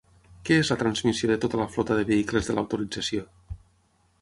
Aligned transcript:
Què 0.47 0.55
és 0.61 0.71
la 0.73 0.77
transmissió 0.83 1.29
de 1.31 1.37
tota 1.43 1.59
la 1.61 1.67
flota 1.75 1.99
de 1.99 2.07
vehicles 2.09 2.49
de 2.49 2.57
l'autorització? 2.57 3.29